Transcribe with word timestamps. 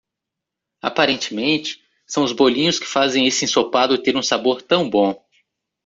Aparentemente,? 0.81 1.79
são 2.07 2.23
os 2.23 2.33
bolinhos 2.33 2.79
que 2.79 2.87
fazem 2.87 3.27
esse 3.27 3.45
ensopado 3.45 4.01
ter 4.01 4.17
um 4.17 4.23
sabor 4.23 4.59
tão 4.59 4.89
bom. 4.89 5.23